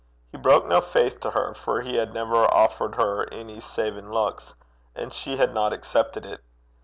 [0.31, 4.11] He broke no faith to her; for he had never offered her any save in
[4.11, 4.55] looks,
[4.95, 6.41] and she had not accepted it.